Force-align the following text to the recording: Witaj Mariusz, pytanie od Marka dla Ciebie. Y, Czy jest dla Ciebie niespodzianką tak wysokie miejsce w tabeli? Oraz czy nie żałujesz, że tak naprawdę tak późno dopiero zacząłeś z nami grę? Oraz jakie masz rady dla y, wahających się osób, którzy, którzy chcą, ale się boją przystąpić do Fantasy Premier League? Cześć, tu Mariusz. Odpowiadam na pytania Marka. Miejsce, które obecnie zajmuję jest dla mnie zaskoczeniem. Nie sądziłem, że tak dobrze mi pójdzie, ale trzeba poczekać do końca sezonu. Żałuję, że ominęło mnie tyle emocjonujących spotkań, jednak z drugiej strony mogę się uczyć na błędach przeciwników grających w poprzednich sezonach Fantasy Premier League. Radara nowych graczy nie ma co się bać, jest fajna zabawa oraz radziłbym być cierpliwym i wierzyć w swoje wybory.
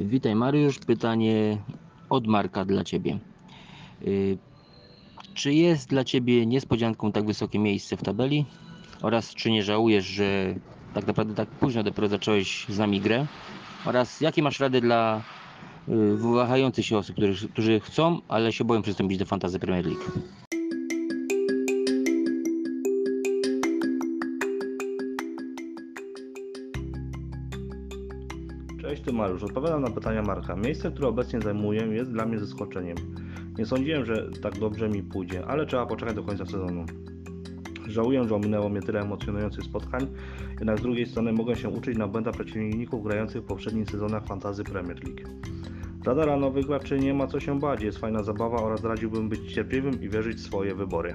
Witaj 0.00 0.34
Mariusz, 0.34 0.78
pytanie 0.78 1.58
od 2.10 2.26
Marka 2.26 2.64
dla 2.64 2.84
Ciebie. 2.84 3.18
Y, 4.06 4.38
Czy 5.34 5.54
jest 5.54 5.88
dla 5.88 6.04
Ciebie 6.04 6.46
niespodzianką 6.46 7.12
tak 7.12 7.26
wysokie 7.26 7.58
miejsce 7.58 7.96
w 7.96 8.02
tabeli? 8.02 8.46
Oraz 9.02 9.34
czy 9.34 9.50
nie 9.50 9.62
żałujesz, 9.62 10.04
że 10.04 10.54
tak 10.94 11.06
naprawdę 11.06 11.34
tak 11.34 11.48
późno 11.48 11.82
dopiero 11.82 12.08
zacząłeś 12.08 12.66
z 12.68 12.78
nami 12.78 13.00
grę? 13.00 13.26
Oraz 13.84 14.20
jakie 14.20 14.42
masz 14.42 14.60
rady 14.60 14.80
dla 14.80 15.22
y, 15.88 16.16
wahających 16.16 16.86
się 16.86 16.98
osób, 16.98 17.16
którzy, 17.16 17.48
którzy 17.48 17.80
chcą, 17.80 18.20
ale 18.28 18.52
się 18.52 18.64
boją 18.64 18.82
przystąpić 18.82 19.18
do 19.18 19.24
Fantasy 19.26 19.58
Premier 19.58 19.86
League? 19.86 20.10
Cześć, 28.88 29.02
tu 29.02 29.12
Mariusz. 29.12 29.42
Odpowiadam 29.42 29.82
na 29.82 29.90
pytania 29.90 30.22
Marka. 30.22 30.56
Miejsce, 30.56 30.90
które 30.90 31.08
obecnie 31.08 31.40
zajmuję 31.40 31.80
jest 31.80 32.10
dla 32.10 32.26
mnie 32.26 32.38
zaskoczeniem. 32.38 32.96
Nie 33.58 33.66
sądziłem, 33.66 34.04
że 34.04 34.30
tak 34.42 34.58
dobrze 34.58 34.88
mi 34.88 35.02
pójdzie, 35.02 35.46
ale 35.46 35.66
trzeba 35.66 35.86
poczekać 35.86 36.14
do 36.14 36.22
końca 36.22 36.46
sezonu. 36.46 36.84
Żałuję, 37.86 38.28
że 38.28 38.34
ominęło 38.34 38.68
mnie 38.68 38.82
tyle 38.82 39.00
emocjonujących 39.00 39.64
spotkań, 39.64 40.06
jednak 40.50 40.78
z 40.78 40.82
drugiej 40.82 41.06
strony 41.06 41.32
mogę 41.32 41.56
się 41.56 41.68
uczyć 41.68 41.98
na 41.98 42.08
błędach 42.08 42.34
przeciwników 42.34 43.04
grających 43.04 43.42
w 43.42 43.46
poprzednich 43.46 43.90
sezonach 43.90 44.26
Fantasy 44.26 44.64
Premier 44.64 45.04
League. 45.04 45.42
Radara 46.04 46.36
nowych 46.36 46.66
graczy 46.66 46.98
nie 46.98 47.14
ma 47.14 47.26
co 47.26 47.40
się 47.40 47.58
bać, 47.58 47.82
jest 47.82 47.98
fajna 47.98 48.22
zabawa 48.22 48.62
oraz 48.62 48.84
radziłbym 48.84 49.28
być 49.28 49.54
cierpliwym 49.54 50.02
i 50.02 50.08
wierzyć 50.08 50.36
w 50.36 50.40
swoje 50.40 50.74
wybory. 50.74 51.14